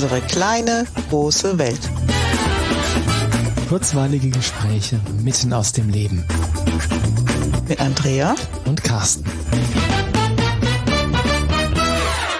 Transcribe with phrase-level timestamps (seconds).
[0.00, 1.80] Unsere kleine, große Welt.
[3.68, 6.24] Kurzweilige Gespräche mitten aus dem Leben.
[7.66, 8.36] Mit Andrea
[8.66, 9.24] und Carsten.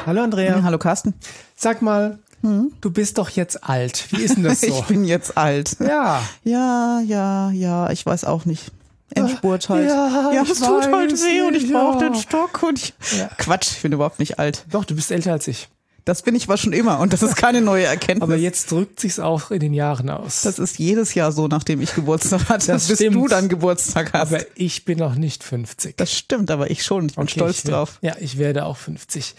[0.06, 0.58] Hallo Andrea.
[0.58, 1.14] Ja, hallo Carsten.
[1.56, 2.70] Sag mal, hm?
[2.80, 4.06] du bist doch jetzt alt.
[4.12, 4.68] Wie ist denn das so?
[4.68, 5.78] ich bin jetzt alt.
[5.80, 6.22] Ja.
[6.44, 8.70] Ja, ja, ja, ich weiß auch nicht.
[9.16, 9.88] Endspurt halt.
[9.88, 11.72] Ja, ja es tut halt weh und ich ja.
[11.72, 12.94] brauche den Stock und ich.
[13.18, 13.28] Ja.
[13.36, 14.64] Quatsch, ich bin überhaupt nicht alt.
[14.70, 15.68] Doch, du bist älter als ich.
[16.04, 18.22] Das bin ich war schon immer und das ist keine neue Erkenntnis.
[18.22, 20.42] Aber jetzt drückt sich's auch in den Jahren aus.
[20.42, 23.16] Das ist jedes Jahr so, nachdem ich Geburtstag hatte, Das bis stimmt.
[23.16, 24.32] du dann Geburtstag hast.
[24.32, 25.96] aber ich bin noch nicht 50.
[25.98, 27.06] das stimmt, aber ich schon.
[27.06, 27.98] Ich bin Okay, stolz ich drauf.
[28.00, 29.34] Ja, ich werde auch 50.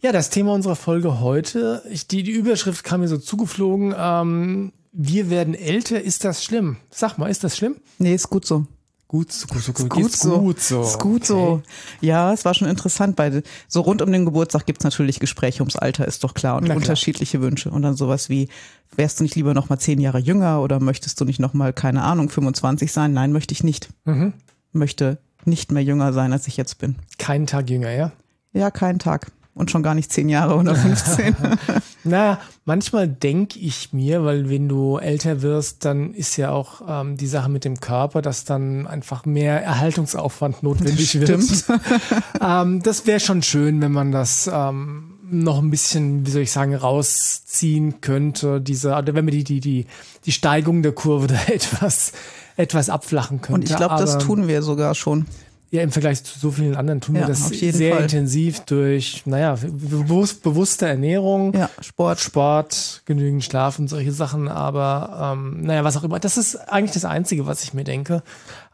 [0.00, 4.72] Ja, das Thema unserer Folge heute, ich, die, die Überschrift kam mir so zugeflogen, ähm,
[4.92, 6.76] wir werden älter, ist das schlimm?
[6.90, 7.76] Sag mal, ist das schlimm?
[7.98, 8.66] Nee, ist gut so.
[9.12, 10.40] Gut, so, gut, so, gut, so.
[10.40, 10.82] gut so.
[10.82, 11.38] Ist gut so.
[11.38, 11.62] Okay.
[12.00, 13.14] Ja, es war schon interessant.
[13.14, 16.56] Bei, so rund um den Geburtstag gibt's natürlich Gespräche ums Alter, ist doch klar.
[16.56, 16.78] Und klar.
[16.78, 17.70] unterschiedliche Wünsche.
[17.70, 18.48] Und dann sowas wie,
[18.96, 21.74] wärst du nicht lieber noch mal zehn Jahre jünger oder möchtest du nicht noch mal,
[21.74, 23.12] keine Ahnung, 25 sein?
[23.12, 23.90] Nein, möchte ich nicht.
[24.06, 24.32] Mhm.
[24.72, 26.96] Möchte nicht mehr jünger sein, als ich jetzt bin.
[27.18, 28.12] Keinen Tag jünger, ja?
[28.54, 29.30] Ja, keinen Tag.
[29.52, 31.36] Und schon gar nicht zehn Jahre oder 15.
[32.04, 37.16] Na, manchmal denke ich mir, weil wenn du älter wirst, dann ist ja auch ähm,
[37.16, 41.42] die Sache mit dem Körper, dass dann einfach mehr Erhaltungsaufwand notwendig wird.
[41.42, 41.64] Stimmt.
[42.40, 46.52] ähm, das wäre schon schön, wenn man das ähm, noch ein bisschen, wie soll ich
[46.52, 48.60] sagen, rausziehen könnte.
[48.60, 49.86] Diese, oder wenn man die, die, die,
[50.26, 52.12] die Steigung der Kurve da etwas,
[52.56, 53.54] etwas abflachen könnte.
[53.54, 55.26] Und ich glaube, das tun wir sogar schon.
[55.72, 58.02] Ja, im Vergleich zu so vielen anderen tun wir Ja, das auf jeden sehr Fall.
[58.02, 62.20] intensiv durch, naja, bewusst, bewusste Ernährung, Ja, Sport.
[62.20, 66.20] Sport, genügend Schlaf und solche Sachen, aber ähm, naja, was auch immer.
[66.20, 68.22] Das ist eigentlich das Einzige, was ich mir denke.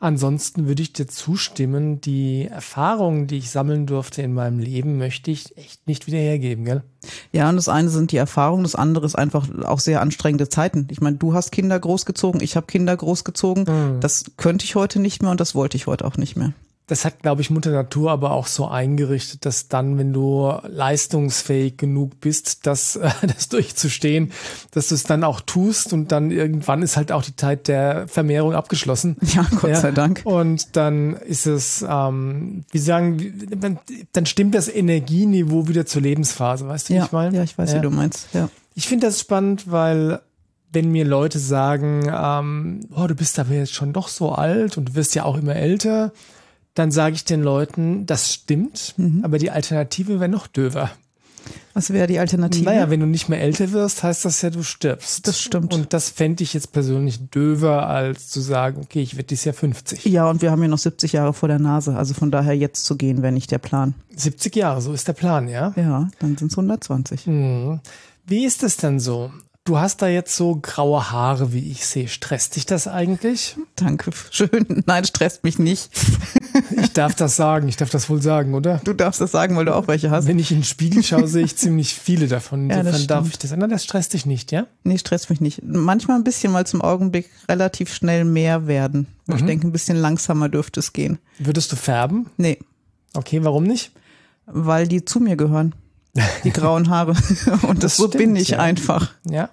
[0.01, 5.31] Ansonsten würde ich dir zustimmen, die Erfahrungen, die ich sammeln durfte in meinem Leben, möchte
[5.31, 6.83] ich echt nicht wieder hergeben, gell?
[7.31, 10.89] Ja, und das eine sind die Erfahrungen, das andere ist einfach auch sehr anstrengende Zeiten.
[10.91, 13.65] Ich meine, du hast Kinder großgezogen, ich habe Kinder großgezogen.
[13.65, 14.01] Mhm.
[14.01, 16.53] Das könnte ich heute nicht mehr und das wollte ich heute auch nicht mehr.
[16.89, 21.77] Das hat, glaube ich, Mutter Natur aber auch so eingerichtet, dass dann, wenn du leistungsfähig
[21.77, 24.33] genug bist, das, das durchzustehen,
[24.73, 28.09] dass du es dann auch tust und dann irgendwann ist halt auch die Zeit der
[28.09, 29.17] Vermehrung abgeschlossen.
[29.35, 30.23] Ja, Gott sei Dank.
[30.25, 33.79] Und dann ist es, ähm, wie sagen, wie-
[34.13, 37.37] dann- stimmt das Energieniveau wieder zur Lebensphase, weißt du, wie Ja, ich meine?
[37.37, 37.79] ja, ich weiß, Ja.
[37.79, 38.29] wie du meinst.
[38.33, 38.49] Ja.
[38.75, 40.21] Ich finde das spannend, weil
[40.73, 44.91] wenn mir Leute sagen, ähm, oh, du bist aber jetzt schon doch so alt und
[44.91, 46.13] du wirst ja auch immer älter,
[46.79, 49.25] dann sage ich den Leuten, das stimmt, Mhm.
[49.25, 50.91] aber die Alternative wäre noch döver.
[51.73, 52.65] Was wäre die Alternative?
[52.65, 55.27] Naja, wenn du nicht mehr älter wirst, heißt das ja, du stirbst.
[55.27, 55.73] Das stimmt.
[55.73, 59.55] Und das fände ich jetzt persönlich döver, als zu sagen, okay, ich werde dieses Jahr
[59.55, 60.05] 50.
[60.05, 61.97] ja, und wir haben ja noch 70 Jahre vor der Nase.
[61.97, 63.95] Also von daher jetzt zu gehen, wäre nicht der Plan.
[64.17, 65.73] 70 Jahre, so ist der Plan, ja?
[65.77, 67.27] Ja, dann sind es 120.
[67.27, 67.81] Mhm.
[68.27, 69.31] Wie ist es denn so?
[69.69, 72.09] Du hast da jetzt so graue Haare, wie ich sehe.
[72.09, 73.55] Stresst dich das eigentlich?
[73.77, 74.83] Danke, schön.
[74.87, 75.91] Nein, stresst mich nicht.
[76.83, 78.81] Ich darf das sagen, ich darf das wohl sagen, oder?
[78.85, 80.27] Du darfst das sagen, weil du auch welche hast.
[80.27, 82.69] Wenn ich in den Spiegel schaue, sehe ich ziemlich viele davon.
[82.69, 83.45] Ja, das Insofern darf stimmt.
[83.45, 83.59] ich das.
[83.59, 84.67] Na, das stresst dich nicht, ja?
[84.85, 85.63] Nee, stresst mich nicht.
[85.65, 89.07] Manchmal ein bisschen, weil zum Augenblick relativ schnell mehr werden.
[89.27, 89.37] Mhm.
[89.37, 91.19] Ich denke, ein bisschen langsamer dürfte es gehen.
[91.39, 92.27] Würdest du färben?
[92.37, 92.59] Nee,
[93.15, 93.93] Okay, warum nicht?
[94.47, 95.75] weil die zu mir gehören.
[96.45, 97.13] Die grauen Haare.
[97.63, 98.59] Und das, Das so bin ich ja.
[98.59, 99.13] einfach.
[99.29, 99.49] Ja.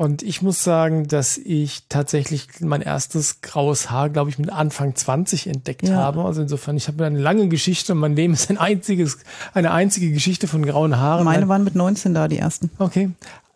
[0.00, 4.94] Und ich muss sagen, dass ich tatsächlich mein erstes graues Haar, glaube ich, mit Anfang
[4.94, 5.96] 20 entdeckt Ja.
[5.96, 6.24] habe.
[6.24, 7.94] Also insofern, ich habe eine lange Geschichte.
[7.94, 9.18] Mein Leben ist ein einziges,
[9.52, 11.26] eine einzige Geschichte von grauen Haaren.
[11.26, 12.70] Meine waren mit 19 da, die ersten.
[12.78, 13.10] Okay.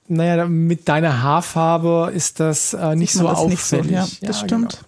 [0.07, 3.93] Naja, mit deiner Haarfarbe ist das äh, nicht so das nicht so, auffällig.
[3.97, 4.85] ja, das stimmt.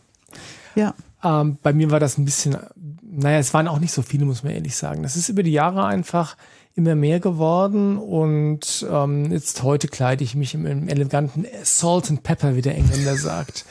[0.75, 0.93] Ja.
[1.23, 1.41] Genau.
[1.41, 2.59] Ähm, bei mir war das ein bisschen,
[3.03, 5.03] naja, es waren auch nicht so viele, muss man ehrlich sagen.
[5.03, 6.37] Das ist über die Jahre einfach
[6.77, 12.23] immer mehr geworden und ähm, jetzt heute kleide ich mich im, im eleganten Salt and
[12.23, 13.65] Pepper, wie der Engländer sagt.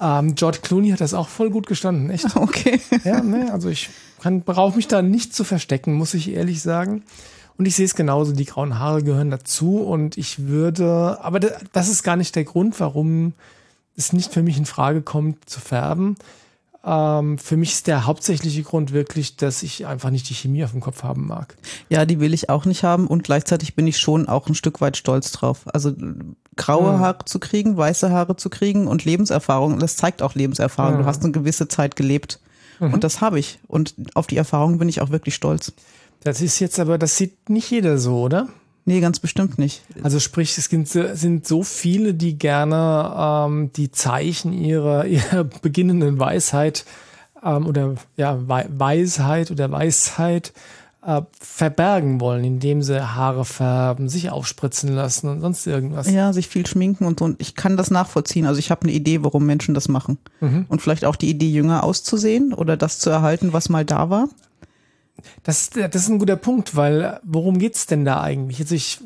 [0.00, 2.26] Ähm, George Clooney hat das auch voll gut gestanden, echt.
[2.36, 2.80] Okay.
[3.04, 3.90] Ja, ne, also ich
[4.20, 7.04] kann, brauche mich da nicht zu verstecken, muss ich ehrlich sagen.
[7.56, 11.58] Und ich sehe es genauso, die grauen Haare gehören dazu und ich würde, aber da-
[11.72, 13.34] das ist gar nicht der Grund, warum
[13.96, 16.16] es nicht für mich in Frage kommt zu färben.
[16.82, 20.70] Ähm, für mich ist der hauptsächliche Grund wirklich, dass ich einfach nicht die Chemie auf
[20.70, 21.56] dem Kopf haben mag.
[21.90, 24.80] Ja, die will ich auch nicht haben und gleichzeitig bin ich schon auch ein Stück
[24.80, 25.62] weit stolz drauf.
[25.66, 25.92] Also
[26.56, 26.98] graue Hm.
[27.00, 30.94] Haare zu kriegen, weiße Haare zu kriegen und Lebenserfahrung, das zeigt auch Lebenserfahrung.
[30.94, 31.00] Hm.
[31.02, 32.40] Du hast eine gewisse Zeit gelebt
[32.80, 32.94] Mhm.
[32.94, 35.72] und das habe ich und auf die Erfahrung bin ich auch wirklich stolz.
[36.24, 38.48] Das ist jetzt aber, das sieht nicht jeder so, oder?
[38.90, 39.82] Nee, ganz bestimmt nicht.
[40.02, 45.44] Also sprich, es sind, so- sind so viele, die gerne ähm, die Zeichen ihrer, ihrer
[45.44, 46.84] beginnenden Weisheit
[47.44, 50.52] ähm, oder ja, Wei- Weisheit oder Weisheit
[51.06, 56.10] äh, verbergen wollen, indem sie Haare färben, sich aufspritzen lassen und sonst irgendwas.
[56.10, 57.24] Ja, sich viel schminken und so.
[57.24, 58.44] Und ich kann das nachvollziehen.
[58.46, 60.18] Also ich habe eine Idee, warum Menschen das machen.
[60.40, 60.66] Mhm.
[60.68, 64.28] Und vielleicht auch die Idee, jünger auszusehen oder das zu erhalten, was mal da war.
[65.42, 68.60] Das, das ist ein guter Punkt, weil worum geht's denn da eigentlich?
[68.60, 69.00] Also ich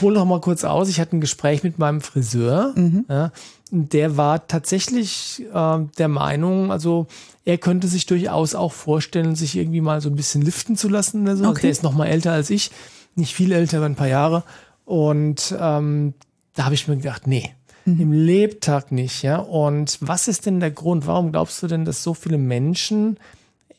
[0.00, 0.88] hole noch mal kurz aus.
[0.88, 2.72] Ich hatte ein Gespräch mit meinem Friseur.
[2.76, 3.04] Mhm.
[3.08, 3.32] Ja,
[3.70, 7.06] der war tatsächlich äh, der Meinung, also
[7.44, 11.22] er könnte sich durchaus auch vorstellen, sich irgendwie mal so ein bisschen liften zu lassen.
[11.22, 11.44] Oder so.
[11.44, 11.62] Also okay.
[11.62, 12.70] Der ist noch mal älter als ich,
[13.14, 14.44] nicht viel älter, aber ein paar Jahre.
[14.84, 16.14] Und ähm,
[16.54, 17.54] da habe ich mir gedacht, nee,
[17.84, 18.00] mhm.
[18.00, 19.22] im Lebtag nicht.
[19.22, 19.38] Ja.
[19.38, 21.06] Und was ist denn der Grund?
[21.06, 23.18] Warum glaubst du denn, dass so viele Menschen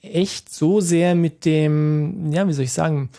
[0.03, 3.09] echt so sehr mit dem, ja, wie soll ich sagen,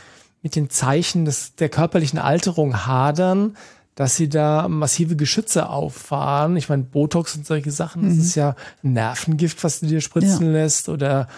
[0.43, 3.57] mit den Zeichen des, der körperlichen Alterung hadern,
[3.95, 6.57] dass sie da massive Geschütze auffahren.
[6.57, 8.21] Ich meine, Botox und solche Sachen, das mhm.
[8.21, 10.53] ist ja Nervengift, was du dir spritzen ja.
[10.53, 11.29] lässt oder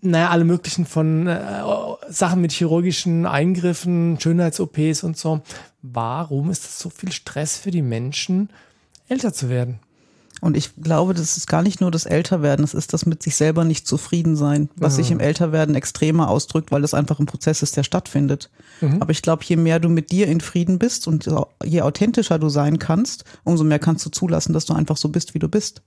[0.00, 1.62] naja, alle möglichen von äh,
[2.08, 5.40] Sachen mit chirurgischen Eingriffen, Schönheits-OPs und so.
[5.82, 8.50] Warum ist das so viel Stress für die Menschen,
[9.08, 9.80] älter zu werden?
[10.42, 13.36] Und ich glaube, das ist gar nicht nur das Älterwerden, es ist das mit sich
[13.36, 14.96] selber nicht zufrieden sein, was mhm.
[14.96, 18.50] sich im Älterwerden extremer ausdrückt, weil es einfach ein Prozess ist, der stattfindet.
[18.80, 19.00] Mhm.
[19.00, 21.28] Aber ich glaube, je mehr du mit dir in Frieden bist und
[21.64, 25.34] je authentischer du sein kannst, umso mehr kannst du zulassen, dass du einfach so bist,
[25.34, 25.82] wie du bist.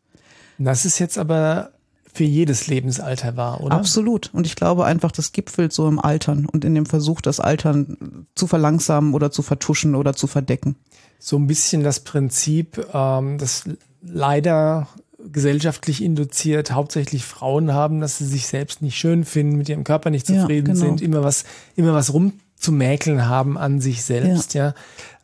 [0.57, 1.71] Das ist jetzt aber
[2.11, 3.75] für jedes Lebensalter wahr, oder?
[3.75, 4.31] Absolut.
[4.33, 8.25] Und ich glaube einfach, das gipfelt so im Altern und in dem Versuch, das Altern
[8.35, 10.75] zu verlangsamen oder zu vertuschen oder zu verdecken.
[11.19, 13.65] So ein bisschen das Prinzip, ähm, das
[14.01, 14.87] leider
[15.31, 20.09] gesellschaftlich induziert hauptsächlich Frauen haben, dass sie sich selbst nicht schön finden, mit ihrem Körper
[20.09, 20.85] nicht zufrieden ja, genau.
[20.85, 21.43] sind, immer was,
[21.75, 24.73] immer was rumzumäkeln haben an sich selbst, ja.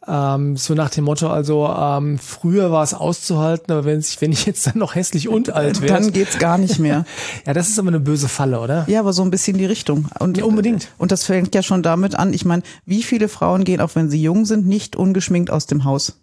[0.08, 4.32] Ähm, so nach dem Motto, also ähm, früher war es auszuhalten, aber wenn ich, wenn
[4.32, 5.94] ich jetzt dann noch hässlich und alt wäre.
[5.94, 7.06] Dann geht's gar nicht mehr.
[7.46, 8.86] ja, das ist aber eine böse Falle, oder?
[8.88, 10.08] Ja, aber so ein bisschen die Richtung.
[10.20, 10.90] Und, ja, unbedingt.
[10.98, 12.34] Und das fängt ja schon damit an.
[12.34, 15.84] Ich meine, wie viele Frauen gehen, auch wenn sie jung sind, nicht ungeschminkt aus dem
[15.86, 16.14] Haus?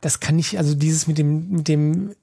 [0.00, 2.14] das kann ich, also dieses mit dem, mit dem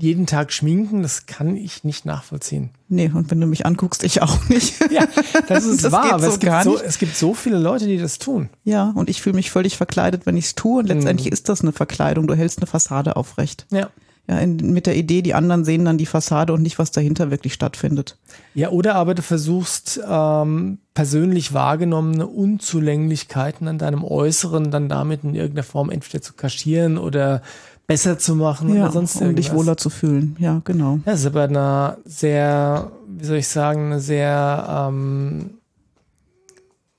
[0.00, 2.70] jeden Tag schminken, das kann ich nicht nachvollziehen.
[2.88, 4.74] Nee, und wenn du mich anguckst, ich auch nicht.
[4.90, 5.06] Ja,
[5.48, 7.98] das ist das wahr, aber so es, gibt so, es gibt so viele Leute, die
[7.98, 8.48] das tun.
[8.64, 10.80] Ja, und ich fühle mich völlig verkleidet, wenn ich es tue.
[10.80, 11.32] Und letztendlich mhm.
[11.32, 12.26] ist das eine Verkleidung.
[12.26, 13.66] Du hältst eine Fassade aufrecht.
[13.70, 13.90] Ja
[14.28, 17.30] ja, in, mit der Idee, die anderen sehen dann die Fassade und nicht, was dahinter
[17.30, 18.18] wirklich stattfindet.
[18.54, 25.34] Ja, oder aber du versuchst ähm, persönlich wahrgenommene Unzulänglichkeiten an deinem Äußeren dann damit in
[25.34, 27.40] irgendeiner Form entweder zu kaschieren oder
[27.88, 29.30] besser zu machen ja, oder sonst irgendwas.
[29.30, 30.36] um dich wohler zu fühlen.
[30.38, 31.00] Ja, genau.
[31.04, 35.50] Das ist aber eine sehr, wie soll ich sagen, eine sehr, ähm,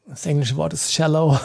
[0.08, 1.40] das englische Wort ist shallow,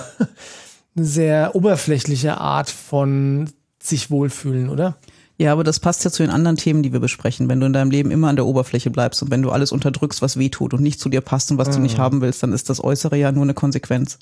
[0.97, 3.51] eine sehr oberflächliche Art von
[3.81, 4.97] sich wohlfühlen, oder?
[5.37, 7.49] Ja, aber das passt ja zu den anderen Themen, die wir besprechen.
[7.49, 10.23] Wenn du in deinem Leben immer an der Oberfläche bleibst und wenn du alles unterdrückst,
[10.23, 11.73] was weh tut und nicht zu dir passt und was mhm.
[11.73, 14.19] du nicht haben willst, dann ist das Äußere ja nur eine Konsequenz.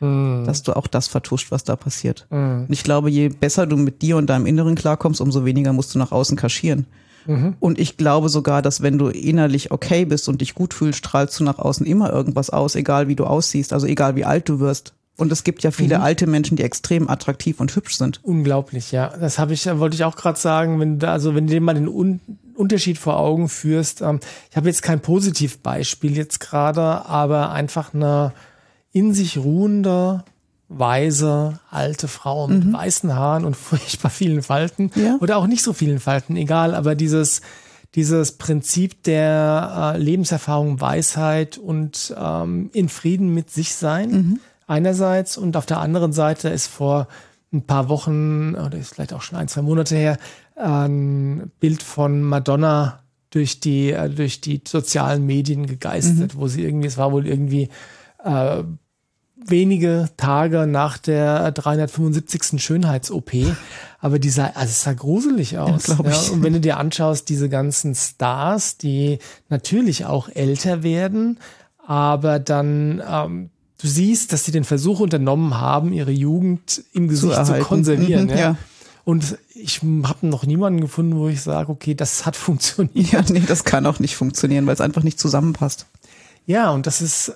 [0.00, 0.44] Mhm.
[0.46, 2.26] Dass du auch das vertuscht, was da passiert.
[2.30, 2.66] Mhm.
[2.68, 5.94] Und ich glaube, je besser du mit dir und deinem Inneren klarkommst, umso weniger musst
[5.94, 6.86] du nach außen kaschieren.
[7.26, 7.54] Mhm.
[7.60, 11.38] Und ich glaube sogar, dass wenn du innerlich okay bist und dich gut fühlst, strahlst
[11.38, 14.58] du nach außen immer irgendwas aus, egal wie du aussiehst, also egal wie alt du
[14.58, 14.94] wirst.
[15.16, 16.04] Und es gibt ja viele mhm.
[16.04, 18.20] alte Menschen, die extrem attraktiv und hübsch sind.
[18.22, 19.12] Unglaublich, ja.
[19.20, 21.74] Das habe ich, wollte ich auch gerade sagen, wenn da, also wenn du dir mal
[21.74, 22.20] den Un
[22.60, 24.02] Unterschied vor Augen führst.
[24.02, 24.20] Ähm,
[24.50, 28.32] ich habe jetzt kein Positivbeispiel jetzt gerade, aber einfach eine
[28.92, 30.24] in sich ruhende,
[30.68, 32.72] weise, alte Frau mit mhm.
[32.72, 34.90] weißen Haaren und furchtbar vielen Falten.
[34.94, 35.16] Ja.
[35.20, 37.40] Oder auch nicht so vielen Falten, egal, aber dieses,
[37.94, 44.10] dieses Prinzip der äh, Lebenserfahrung, Weisheit und ähm, in Frieden mit sich sein.
[44.10, 47.08] Mhm einerseits und auf der anderen Seite ist vor
[47.52, 50.16] ein paar Wochen oder ist vielleicht auch schon ein, zwei Monate her
[50.54, 56.40] ein Bild von Madonna durch die, äh, durch die sozialen Medien gegeistert, mhm.
[56.40, 57.68] wo sie irgendwie, es war wohl irgendwie
[58.24, 58.62] äh,
[59.36, 62.62] wenige Tage nach der 375.
[62.62, 63.32] Schönheits-OP.
[64.00, 65.88] Aber dieser, also es sah gruselig aus.
[65.88, 71.38] Ja, ja, und wenn du dir anschaust, diese ganzen Stars, die natürlich auch älter werden,
[71.86, 73.50] aber dann ähm,
[73.80, 78.24] du siehst, dass sie den Versuch unternommen haben, ihre Jugend im Gesicht zu, zu konservieren.
[78.24, 78.36] Mhm, ja.
[78.36, 78.56] ja.
[79.04, 83.12] Und ich habe noch niemanden gefunden, wo ich sage, okay, das hat funktioniert.
[83.12, 85.86] Ja, nee, das kann auch nicht funktionieren, weil es einfach nicht zusammenpasst.
[86.46, 87.32] Ja, und das ist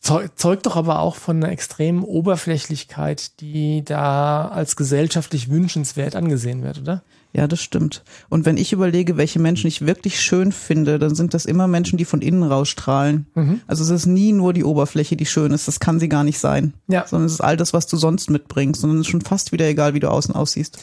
[0.00, 6.80] zeugt doch aber auch von einer extremen Oberflächlichkeit, die da als gesellschaftlich wünschenswert angesehen wird,
[6.80, 7.02] oder?
[7.36, 8.04] Ja, das stimmt.
[8.28, 11.96] Und wenn ich überlege, welche Menschen ich wirklich schön finde, dann sind das immer Menschen,
[11.96, 13.26] die von innen rausstrahlen.
[13.34, 13.60] Mhm.
[13.66, 15.66] Also es ist nie nur die Oberfläche, die schön ist.
[15.66, 16.74] Das kann sie gar nicht sein.
[16.86, 17.04] Ja.
[17.08, 18.80] Sondern es ist all das, was du sonst mitbringst.
[18.80, 20.78] Sondern es ist schon fast wieder egal, wie du außen aussiehst.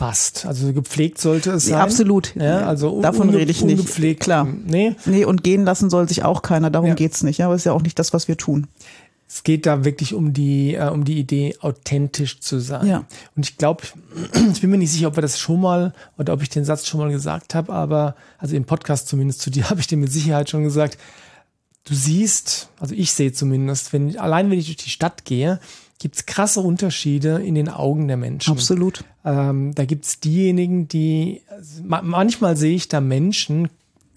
[0.00, 0.46] Fast.
[0.46, 1.78] Also gepflegt sollte es sein.
[1.80, 2.34] Absolut.
[2.34, 3.78] Ja, also davon rede ich nicht.
[3.78, 4.20] ungepflegt.
[4.20, 4.44] Klar.
[4.66, 6.94] Nee, Nee, und gehen lassen soll sich auch keiner, darum Ja.
[6.94, 7.36] geht's nicht.
[7.38, 8.66] Ja, aber ist ja auch nicht das, was wir tun.
[9.32, 12.84] es geht da wirklich um die, äh, um die Idee, authentisch zu sein.
[12.86, 13.04] Ja.
[13.36, 13.84] Und ich glaube,
[14.52, 16.86] ich bin mir nicht sicher, ob wir das schon mal oder ob ich den Satz
[16.88, 20.10] schon mal gesagt habe, aber also im Podcast zumindest zu dir habe ich den mit
[20.10, 20.98] Sicherheit schon gesagt.
[21.84, 25.60] Du siehst, also ich sehe zumindest, wenn allein wenn ich durch die Stadt gehe,
[26.00, 28.50] gibt's krasse Unterschiede in den Augen der Menschen.
[28.50, 29.04] Absolut.
[29.24, 31.42] Ähm, da gibt's diejenigen, die
[31.84, 33.68] ma manchmal sehe ich da Menschen,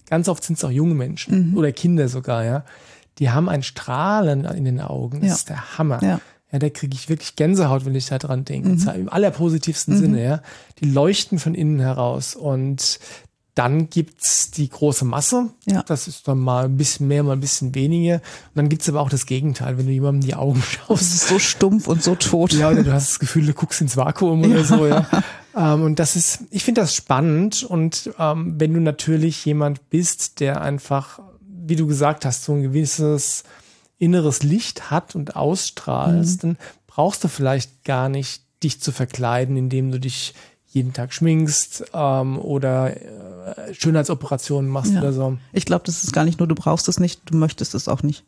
[0.08, 1.56] ganz oft sind es auch junge Menschen Mhm.
[1.56, 2.64] oder Kinder sogar, ja,
[3.18, 5.20] die haben ein Strahlen in den Augen.
[5.20, 5.34] Das Ja.
[5.36, 6.02] ist der Hammer.
[6.02, 6.20] Ja.
[6.52, 8.68] Ja, da kriege ich wirklich Gänsehaut, wenn ich da dran denke.
[8.70, 8.78] Mhm.
[8.78, 10.42] Zwar Im allerpositivsten Sinne, ja.
[10.80, 12.36] Die leuchten von innen heraus.
[12.36, 13.00] Und
[13.54, 15.50] dann gibt's die große Masse.
[15.64, 15.82] Ja.
[15.84, 18.16] Das ist dann mal ein bisschen mehr, mal ein bisschen weniger.
[18.16, 21.02] Und dann gibt's aber auch das Gegenteil, wenn du jemandem in die Augen Das schaust.
[21.14, 22.52] ist so stumpf und so tot.
[22.52, 25.06] Ja, oder du hast das Gefühl, du guckst ins Vakuum oder so, ja.
[25.56, 27.62] Ähm, und das ist, ich finde das spannend.
[27.62, 32.62] Und ähm, wenn du natürlich jemand bist, der einfach, wie du gesagt hast, so ein
[32.62, 33.44] gewisses
[33.98, 36.58] inneres Licht hat und ausstrahlst, dann
[36.88, 40.34] brauchst du vielleicht gar nicht dich zu verkleiden, indem du dich
[40.74, 45.00] jeden Tag schminkst ähm, oder äh, Schönheitsoperationen machst Ja.
[45.00, 45.38] oder so.
[45.52, 48.02] Ich glaube, das ist gar nicht nur, du brauchst es nicht, du möchtest es auch
[48.02, 48.24] nicht.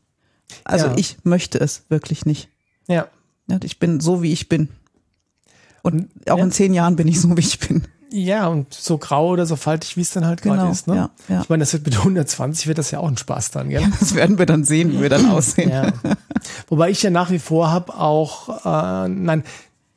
[0.65, 0.95] Also Ja.
[0.97, 2.49] ich möchte es wirklich nicht.
[2.89, 3.09] Ja.
[3.49, 4.69] Ja, Ich bin so, wie ich bin.
[5.83, 6.45] Und auch Ja.
[6.45, 7.83] in zehn Jahren bin ich so, wie ich bin.
[8.13, 10.87] Ja, und so grau oder so faltig, wie es dann halt gerade Genau, ist.
[10.87, 10.95] Ne?
[10.95, 11.43] ja, ja.
[11.43, 13.85] Ich meine, das wird mit 120 wird das ja auch ein Spaß dann, gell?
[13.99, 15.71] Das werden wir dann sehen, wie wir dann aussehen.
[15.71, 15.93] Ja.
[16.69, 19.43] Wobei ich ja nach wie vor habe auch, äh, nein,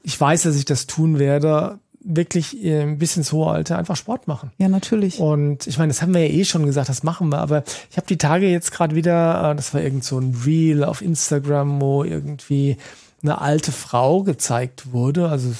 [0.02, 3.96] ich weiß, dass ich das tun werde, wirklich äh, ein bisschen ins hohe Alter einfach
[3.96, 4.52] Sport machen.
[4.58, 5.20] Ja, natürlich.
[5.20, 7.98] Und ich meine, das haben wir ja eh schon gesagt, das machen wir, aber ich
[7.98, 11.82] habe die Tage jetzt gerade wieder, äh, das war irgend so ein Reel auf Instagram,
[11.82, 12.78] wo irgendwie
[13.22, 15.52] eine alte Frau gezeigt wurde, also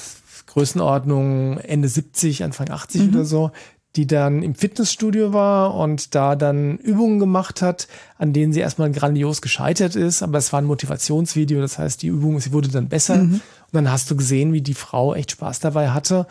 [0.46, 3.52] Größenordnung Ende 70, Anfang 80 oder so,
[3.96, 8.92] die dann im Fitnessstudio war und da dann Übungen gemacht hat, an denen sie erstmal
[8.92, 12.88] grandios gescheitert ist, aber es war ein Motivationsvideo, das heißt, die Übung, sie wurde dann
[12.88, 13.26] besser
[13.72, 16.26] und dann hast du gesehen, wie die Frau echt Spaß dabei hatte.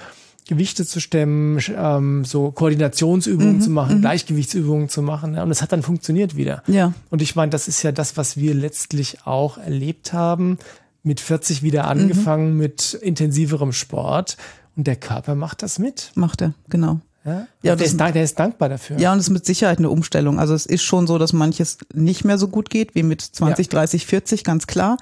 [0.48, 5.36] Gewichte zu stemmen, ähm, so Koordinationsübungen zu machen, Gleichgewichtsübungen zu machen.
[5.36, 6.64] Ja, und es hat dann funktioniert wieder.
[6.66, 6.94] Ja.
[7.12, 10.58] Und ich meine, das ist ja das, was wir letztlich auch erlebt haben.
[11.04, 14.38] Mit 40 wieder angefangen mit intensiverem Sport.
[14.76, 16.12] Und der Körper macht das mit.
[16.16, 17.00] Macht er, genau.
[17.26, 18.98] Ja, Ja, der, ist, der ist dankbar dafür.
[18.98, 20.40] Ja, und es ist mit Sicherheit eine Umstellung.
[20.40, 23.68] Also es ist schon so, dass manches nicht mehr so gut geht wie mit 20,
[23.68, 23.80] Ja.
[23.80, 24.98] 30, 40, ganz klar.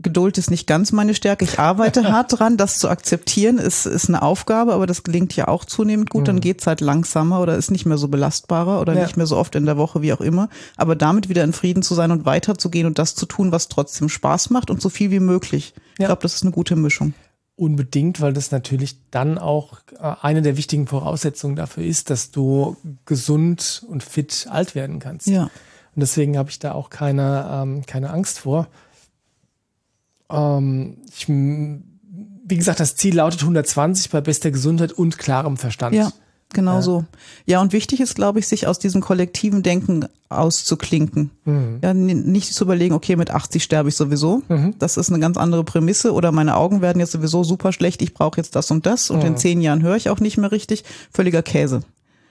[0.00, 1.44] Geduld ist nicht ganz meine Stärke.
[1.44, 5.46] Ich arbeite hart dran, das zu akzeptieren, ist, ist eine Aufgabe, aber das gelingt ja
[5.48, 6.26] auch zunehmend gut.
[6.26, 9.02] Dann geht's halt langsamer oder ist nicht mehr so belastbarer oder Ja.
[9.02, 10.48] nicht mehr so oft in der Woche, wie auch immer.
[10.76, 14.08] Aber damit wieder in Frieden zu sein und weiterzugehen und das zu tun, was trotzdem
[14.08, 15.74] Spaß macht und so viel wie möglich.
[15.94, 16.06] Ich Ja.
[16.06, 17.14] glaube, das ist eine gute Mischung.
[17.56, 22.76] Unbedingt, weil das natürlich dann auch äh, eine der wichtigen Voraussetzungen dafür ist, dass du
[23.06, 25.28] gesund und fit alt werden kannst.
[25.28, 25.44] Ja.
[25.44, 28.66] Und deswegen habe ich da auch keine, ähm, keine Angst vor.
[30.30, 35.94] Ähm, ich, wie gesagt, das Ziel lautet 120 bei bester Gesundheit und klarem Verstand.
[35.94, 36.12] Ja,
[36.52, 37.04] genau so.
[37.46, 41.30] Ja, und wichtig ist, glaube ich, sich aus diesem kollektiven Denken auszuklinken.
[41.82, 44.42] Ja, n- nicht zu überlegen, okay, mit 80 sterbe ich sowieso.
[44.78, 46.12] Das ist eine ganz andere Prämisse.
[46.12, 49.10] Oder meine Augen werden jetzt sowieso super schlecht, ich brauche jetzt das und das.
[49.10, 50.84] Und in zehn Jahren höre ich auch nicht mehr richtig.
[51.12, 51.82] Völliger Käse.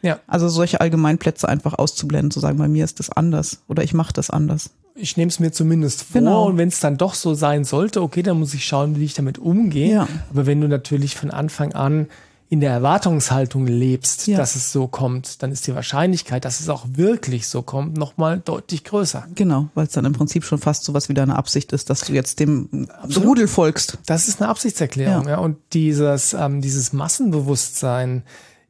[0.01, 0.19] ja.
[0.27, 4.13] Also solche Allgemeinplätze einfach auszublenden, zu sagen, bei mir ist das anders oder ich mache
[4.13, 4.71] das anders.
[4.95, 6.45] Ich nehme es mir zumindest vor Genau.
[6.47, 9.13] und wenn es dann doch so sein sollte, okay, dann muss ich schauen, wie ich
[9.15, 9.91] damit umgehe.
[9.93, 10.07] Ja.
[10.31, 12.07] Aber wenn du natürlich von Anfang an
[12.50, 14.38] in der Erwartungshaltung lebst, Ja.
[14.38, 18.39] dass es so kommt, dann ist die Wahrscheinlichkeit, dass es auch wirklich so kommt, nochmal
[18.45, 19.25] deutlich größer.
[19.33, 22.01] Genau, weil es dann im Prinzip schon fast so was wie deine Absicht ist, dass
[22.01, 22.88] du jetzt dem
[23.23, 23.97] Rudel folgst.
[24.05, 25.23] Das ist eine Absichtserklärung.
[25.25, 25.31] Ja.
[25.31, 25.38] Ja.
[25.39, 28.21] Und dieses, ähm, dieses Massenbewusstsein,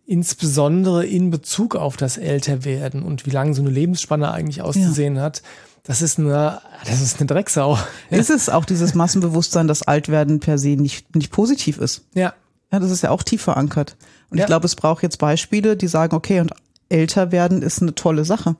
[0.05, 5.41] insbesondere in Bezug auf das Älterwerden und wie lange so eine Lebensspanne eigentlich auszusehen hat,
[5.83, 7.77] das ist eine, das ist eine Drecksau.
[8.09, 12.03] Ist es auch dieses Massenbewusstsein, dass Altwerden per se nicht, nicht positiv ist?
[12.13, 12.33] Ja.
[12.71, 13.95] Ja, das ist ja auch tief verankert.
[14.31, 14.43] Und Ja.
[14.43, 16.51] ich glaube, es braucht jetzt Beispiele, die sagen, okay, und
[16.89, 18.55] älter werden ist eine tolle Sache.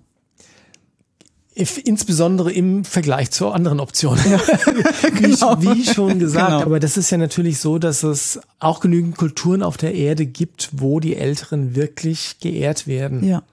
[1.55, 4.23] Insbesondere im Vergleich zu anderen Optionen.
[4.25, 5.61] wie, Genau.
[5.61, 6.61] wie schon gesagt, Genau.
[6.63, 10.69] aber das ist ja natürlich so, dass es auch genügend Kulturen auf der Erde gibt,
[10.73, 13.23] wo die Älteren wirklich geehrt werden.
[13.23, 13.43] Ja.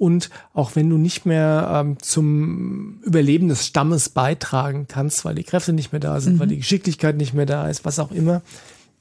[0.00, 5.44] Und auch wenn du nicht mehr ähm, zum Überleben des Stammes beitragen kannst, weil die
[5.44, 8.40] Kräfte nicht mehr da sind, weil die Geschicklichkeit nicht mehr da ist, was auch immer,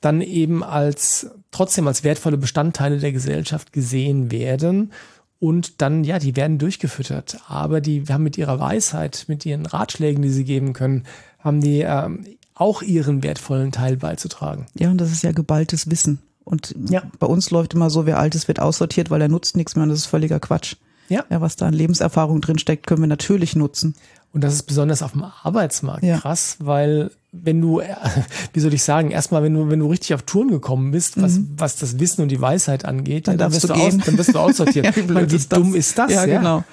[0.02, 4.92] dann eben als trotzdem als wertvolle Bestandteile der Gesellschaft gesehen werden.
[5.40, 7.38] Und dann, ja, die werden durchgefüttert.
[7.48, 11.06] Aber die haben mit ihrer Weisheit, mit ihren Ratschlägen, die sie geben können,
[11.40, 12.26] haben die ähm,
[12.56, 14.66] auch ihren wertvollen Teil beizutragen.
[14.78, 16.20] Ja, und das ist ja geballtes Wissen.
[16.44, 17.04] Und ja.
[17.20, 19.84] bei uns läuft immer so, wer alt ist, wird aussortiert, weil er nutzt nichts mehr
[19.84, 20.76] und das ist völliger Quatsch.
[21.10, 21.26] Ja.
[21.30, 23.96] ja was da an Lebenserfahrung drinsteckt, können wir natürlich nutzen.
[24.32, 26.20] Und das ist besonders auf dem Arbeitsmarkt ja.
[26.20, 27.82] krass, weil wenn du,
[28.54, 31.40] wie soll ich sagen, erstmal, wenn du, wenn du richtig auf Touren gekommen bist, was,
[31.40, 31.54] mhm.
[31.58, 34.40] was das Wissen und die Weisheit angeht, dann, dann, wirst, du aus, dann wirst du
[34.40, 34.86] aussortiert.
[34.96, 36.12] ja, wie, wie dumm ist das?
[36.12, 36.38] Ja, ja?
[36.38, 36.64] genau.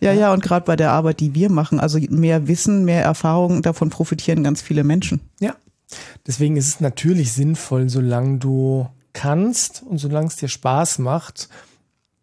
[0.00, 3.62] Ja, ja, und gerade bei der Arbeit, die wir machen, also mehr Wissen, mehr Erfahrung,
[3.62, 5.20] davon profitieren ganz viele Menschen.
[5.38, 5.54] Ja.
[6.26, 11.48] Deswegen ist es natürlich sinnvoll, solange du kannst und solange es dir Spaß macht,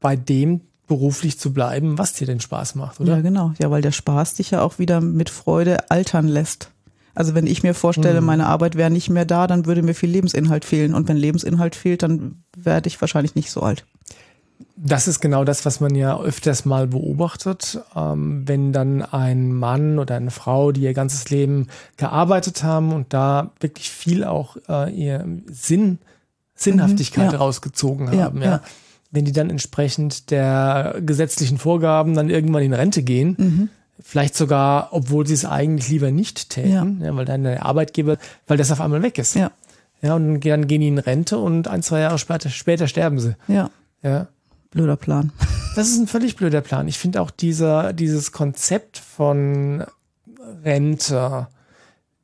[0.02, 3.16] bei dem beruflich zu bleiben, was dir denn Spaß macht, oder?
[3.16, 3.54] Ja, genau.
[3.60, 6.72] Ja, weil der Spaß dich ja auch wieder mit Freude altern lässt.
[7.16, 8.28] Also wenn ich mir vorstelle, mhm.
[8.28, 10.94] meine Arbeit wäre nicht mehr da, dann würde mir viel Lebensinhalt fehlen.
[10.94, 13.86] Und wenn Lebensinhalt fehlt, dann werde ich wahrscheinlich nicht so alt.
[14.76, 17.82] Das ist genau das, was man ja öfters mal beobachtet.
[17.96, 21.68] Ähm, wenn dann ein Mann oder eine Frau, die ihr ganzes Leben
[21.98, 26.00] gearbeitet haben und da wirklich viel auch äh, ihr Sinn,
[26.56, 27.38] Sinnhaftigkeit mhm, ja.
[27.38, 28.62] rausgezogen haben, ja, ja.
[29.12, 33.70] Wenn die dann entsprechend der gesetzlichen Vorgaben dann irgendwann in Rente gehen, mhm.
[34.00, 37.16] vielleicht sogar, obwohl sie es eigentlich lieber nicht täten, ja.
[37.16, 39.36] weil dann der Arbeitgeber, weil das auf einmal weg ist.
[39.36, 39.52] Ja.
[40.02, 43.36] Ja, und dann gehen die in Rente und ein, zwei Jahre später, später sterben sie.
[43.48, 43.70] Ja.
[44.02, 44.28] Ja.
[44.72, 45.32] Blöder Plan.
[45.76, 46.88] Das ist ein völlig blöder Plan.
[46.88, 49.86] Ich finde auch dieser, dieses Konzept von
[50.66, 51.48] Rente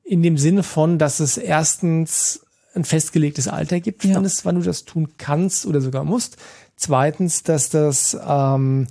[0.04, 4.15] in dem Sinne von, dass es erstens ein festgelegtes Alter gibt, ja.
[4.15, 6.38] wann, es, wann du das tun kannst oder sogar musst.
[6.75, 8.88] Zweitens, dass das, ähm,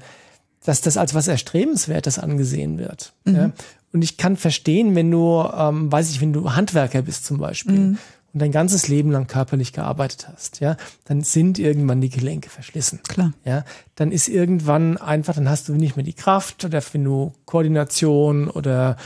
[0.65, 3.13] dass das als was Erstrebenswertes angesehen wird.
[3.25, 3.35] Mhm.
[3.35, 3.51] Ja?
[3.93, 7.79] Und ich kann verstehen, wenn du, ähm, weiß ich, wenn du Handwerker bist zum Beispiel,
[7.79, 7.99] mhm
[8.35, 13.01] und dein ganzes Leben lang körperlich gearbeitet hast, ja, dann sind irgendwann die Gelenke verschlissen.
[13.07, 13.33] Klar.
[13.45, 13.65] Ja,
[13.95, 18.51] dann ist irgendwann einfach, dann hast du nicht mehr die Kraft oder wenn du Koordination
[18.51, 18.97] oder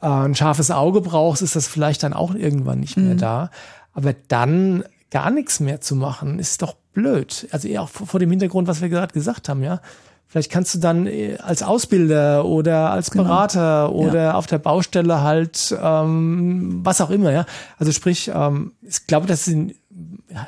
[0.00, 3.18] äh, ein scharfes Auge brauchst, ist das vielleicht dann auch irgendwann nicht mehr mhm.
[3.18, 3.50] da.
[3.92, 7.46] Aber dann gar nichts mehr zu machen, ist doch blöd.
[7.50, 9.80] Also eher auch vor dem Hintergrund, was wir gerade gesagt haben, ja.
[10.28, 13.24] Vielleicht kannst du dann äh, als Ausbilder oder als genau.
[13.24, 14.08] Berater genau.
[14.08, 14.34] oder ja.
[14.34, 17.46] auf der Baustelle halt ähm, was auch immer, ja.
[17.78, 19.48] Also sprich, ähm, ich glaube, das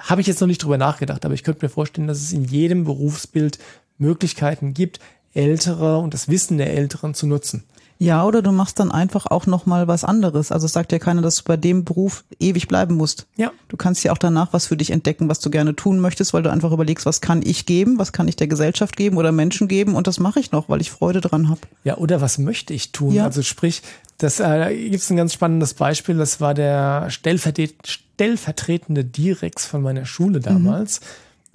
[0.00, 2.44] habe ich jetzt noch nicht drüber nachgedacht, aber ich könnte mir vorstellen, dass es in
[2.44, 3.58] jedem Berufsbild
[3.98, 5.00] Möglichkeiten gibt,
[5.34, 7.64] Ältere und das Wissen der Älteren zu nutzen.
[8.00, 10.52] Ja, oder du machst dann einfach auch noch mal was anderes.
[10.52, 13.26] Also es sagt ja keiner, dass du bei dem Beruf ewig bleiben musst.
[13.36, 13.50] Ja.
[13.66, 16.44] Du kannst ja auch danach was für dich entdecken, was du gerne tun möchtest, weil
[16.44, 19.66] du einfach überlegst, was kann ich geben, was kann ich der Gesellschaft geben oder Menschen
[19.66, 21.60] geben und das mache ich noch, weil ich Freude dran habe.
[21.82, 23.12] Ja, oder was möchte ich tun?
[23.12, 23.24] Ja.
[23.24, 23.82] Also sprich,
[24.16, 26.16] das äh, gibt es ein ganz spannendes Beispiel.
[26.16, 31.00] Das war der stellvertretende Direx von meiner Schule damals.
[31.00, 31.04] Mhm.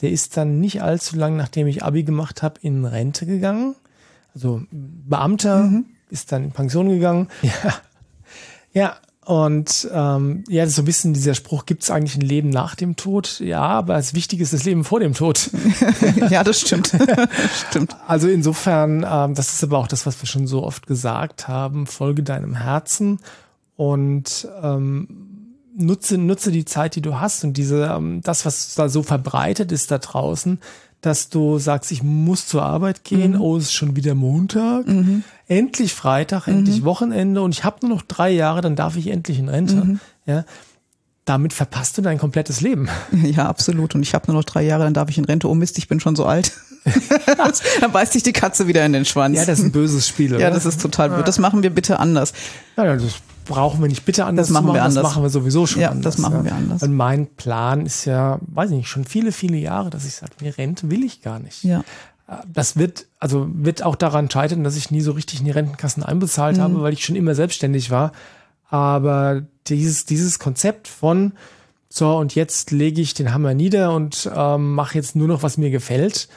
[0.01, 3.75] Der ist dann nicht allzu lang, nachdem ich Abi gemacht habe, in Rente gegangen.
[4.35, 5.63] Also Beamter.
[5.63, 7.27] Mhm ist dann in Pension gegangen.
[7.41, 7.73] Ja,
[8.73, 8.95] ja
[9.25, 12.97] und ähm, ja, so ein bisschen dieser Spruch, gibt es eigentlich ein Leben nach dem
[12.97, 13.39] Tod?
[13.39, 15.49] Ja, aber das Wichtige ist das Leben vor dem Tod.
[16.29, 16.91] ja, das stimmt.
[17.69, 17.95] stimmt.
[18.05, 21.87] Also insofern, ähm, das ist aber auch das, was wir schon so oft gesagt haben,
[21.87, 23.19] folge deinem Herzen
[23.77, 25.07] und ähm,
[25.77, 29.71] nutze, nutze die Zeit, die du hast und diese, ähm, das, was da so verbreitet
[29.71, 30.59] ist da draußen,
[31.03, 33.41] dass du sagst, ich muss zur Arbeit gehen, mhm.
[33.41, 35.23] oh, es ist schon wieder Montag, mhm.
[35.47, 36.59] endlich Freitag, mhm.
[36.59, 39.75] endlich Wochenende und ich habe nur noch drei Jahre, dann darf ich endlich in Rente.
[39.75, 39.99] Mhm.
[40.25, 40.45] Ja,
[41.25, 42.87] damit verpasst du dein komplettes Leben.
[43.23, 43.95] Ja, absolut.
[43.95, 45.49] Und ich habe nur noch drei Jahre, dann darf ich in Rente.
[45.49, 46.53] Oh Mist, ich bin schon so alt.
[47.79, 49.37] dann beißt sich die Katze wieder in den Schwanz.
[49.37, 50.41] Ja, das ist ein böses Spiel, oder?
[50.41, 51.27] Ja, das ist total blöd.
[51.27, 52.33] Das machen wir bitte anders.
[52.75, 53.13] Ja, das
[53.45, 54.73] brauchen wir nicht bitte anders das machen.
[54.73, 54.95] Wir anders.
[54.95, 56.15] Das machen wir sowieso schon ja, anders.
[56.15, 56.45] das machen ja.
[56.45, 56.83] wir anders.
[56.83, 60.31] Und mein Plan ist ja, weiß ich nicht, schon viele, viele Jahre, dass ich sage,
[60.41, 61.63] mir Rente will ich gar nicht.
[61.63, 61.83] Ja.
[62.27, 65.51] Äh, das wird, also wird auch daran scheitern, dass ich nie so richtig in die
[65.51, 66.61] Rentenkassen einbezahlt mhm.
[66.61, 68.11] habe, weil ich schon immer selbstständig war.
[68.69, 71.33] Aber dieses, dieses Konzept von,
[71.89, 75.57] so, und jetzt lege ich den Hammer nieder und ähm, mache jetzt nur noch, was
[75.57, 76.27] mir gefällt,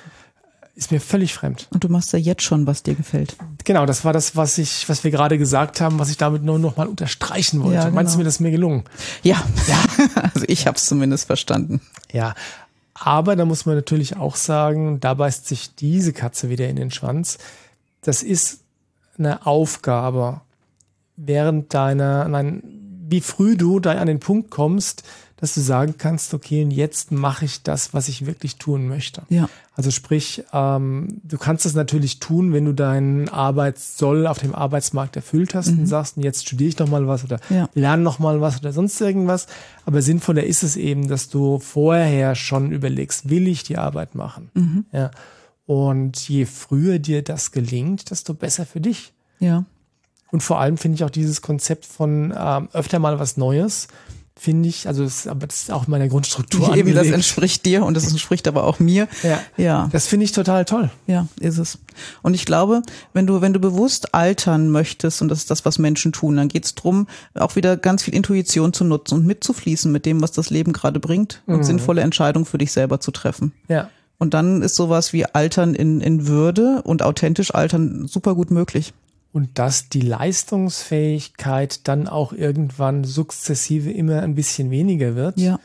[0.76, 1.68] ist mir völlig fremd.
[1.70, 3.36] Und du machst ja jetzt schon, was dir gefällt.
[3.64, 6.58] Genau, das war das, was ich, was wir gerade gesagt haben, was ich damit nur
[6.58, 7.76] noch mal unterstreichen wollte.
[7.76, 7.94] Ja, genau.
[7.94, 8.84] Meinst du mir, das ist mir gelungen?
[9.22, 9.78] Ja, ja.
[10.34, 11.80] also ich habe es zumindest verstanden.
[12.12, 12.34] Ja,
[12.92, 16.90] aber da muss man natürlich auch sagen, da beißt sich diese Katze wieder in den
[16.90, 17.38] Schwanz.
[18.02, 18.60] Das ist
[19.18, 20.42] eine Aufgabe
[21.16, 22.62] während deiner, nein,
[23.08, 25.04] wie früh du da an den Punkt kommst,
[25.36, 29.22] dass du sagen kannst, okay, und jetzt mache ich das, was ich wirklich tun möchte.
[29.28, 29.48] Ja.
[29.74, 35.14] Also sprich, ähm, du kannst es natürlich tun, wenn du deinen Arbeitssoll auf dem Arbeitsmarkt
[35.16, 35.80] erfüllt hast mhm.
[35.80, 37.68] und sagst, jetzt studiere ich noch mal was oder ja.
[37.74, 39.46] lerne noch mal was oder sonst irgendwas.
[39.84, 44.50] Aber sinnvoller ist es eben, dass du vorher schon überlegst, will ich die Arbeit machen?
[44.54, 44.86] Mhm.
[44.92, 45.10] Ja.
[45.66, 49.12] Und je früher dir das gelingt, desto besser für dich.
[49.40, 49.66] Ja.
[50.30, 53.88] Und vor allem finde ich auch dieses Konzept von ähm, öfter mal was Neues
[54.38, 57.14] finde ich, also das, aber das ist auch meiner Grundstruktur Eben, das angelegt.
[57.14, 59.08] entspricht dir und das entspricht aber auch mir.
[59.22, 59.40] Ja.
[59.56, 59.88] Ja.
[59.92, 60.90] Das finde ich total toll.
[61.06, 61.78] Ja, ist es.
[62.22, 62.82] Und ich glaube,
[63.14, 66.48] wenn du, wenn du bewusst altern möchtest, und das ist das, was Menschen tun, dann
[66.48, 70.50] geht's drum, auch wieder ganz viel Intuition zu nutzen und mitzufließen mit dem, was das
[70.50, 73.52] Leben gerade bringt und sinnvolle Entscheidungen für dich selber zu treffen.
[73.68, 73.88] Ja.
[74.18, 78.92] Und dann ist sowas wie Altern in, in Würde und authentisch Altern super gut möglich.
[79.36, 85.58] Und dass die Leistungsfähigkeit dann auch irgendwann sukzessive immer ein bisschen weniger wird, Ja.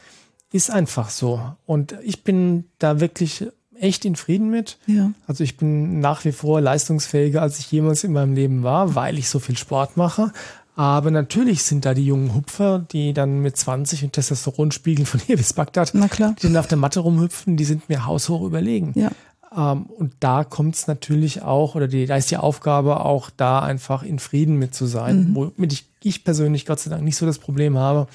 [0.51, 1.39] ist einfach so.
[1.65, 3.45] Und ich bin da wirklich
[3.79, 4.77] echt in Frieden mit.
[4.88, 5.12] Ja.
[5.25, 9.17] Also ich bin nach wie vor leistungsfähiger, als ich jemals in meinem Leben war, weil
[9.17, 10.31] ich so viel Sport mache.
[10.75, 15.38] Aber natürlich sind da die jungen Hupfer, die dann mit 20 und Testosteronspiegeln von hier
[15.38, 18.91] bis Bagdad, die dann auf der Matte rumhüpfen, die sind mir haushoch überlegen.
[18.95, 19.12] Ja.
[19.55, 23.59] Ähm, und da kommt es natürlich auch, oder die, da ist die Aufgabe auch da
[23.59, 27.25] einfach in Frieden mit zu sein, womit ich, ich persönlich Gott sei Dank nicht so
[27.25, 28.07] das Problem habe,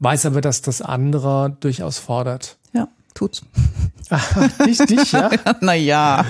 [0.00, 2.58] weiß aber, dass das andere durchaus fordert.
[2.72, 3.42] Ja, tut's.
[4.66, 5.30] nicht dich, ja?
[5.60, 6.24] naja,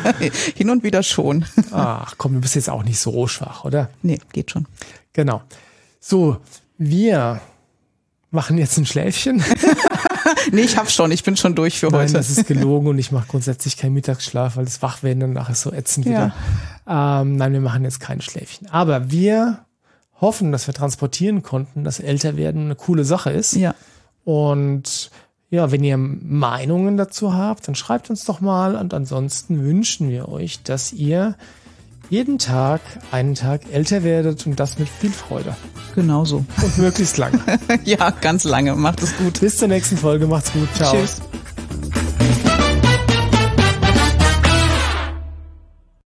[0.55, 1.45] hin und wieder schon.
[1.73, 3.89] Ach komm, du bist jetzt auch nicht so schwach, oder?
[4.03, 4.67] Nee, geht schon.
[5.13, 5.43] Genau.
[5.99, 6.39] So,
[6.79, 7.41] wir
[8.31, 9.43] machen jetzt ein Schläfchen.
[10.53, 12.15] Nee, ich hab schon, ich bin schon durch für Nein, heute.
[12.15, 15.73] das ist gelogen und ich mache grundsätzlich keinen Mittagsschlaf, weil das Wachwerden danach ist so
[15.73, 16.35] ätzend wieder.
[16.87, 18.69] Ähm, nein, wir machen jetzt kein Schläfchen.
[18.71, 19.65] Aber wir
[20.21, 23.55] hoffen, dass wir transportieren konnten, dass Älterwerden eine coole Sache ist.
[23.55, 23.75] Ja.
[24.25, 25.11] Und
[25.51, 28.75] ja, wenn ihr Meinungen dazu habt, dann schreibt uns doch mal.
[28.75, 31.37] Und ansonsten wünschen wir euch, dass ihr
[32.13, 35.57] jeden Tag einen Tag älter werdet und das mit viel Freude.
[35.95, 36.45] Genau so.
[36.63, 37.41] Und möglichst lang.
[37.87, 38.77] ja, ganz lange.
[38.77, 39.41] Macht es gut.
[39.41, 40.27] Bis zur nächsten Folge.
[40.27, 40.69] Macht's gut.
[40.75, 40.95] Ciao.
[40.95, 41.23] Tschüss.